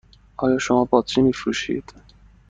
[0.37, 1.93] آیا شما باطری می فروشید؟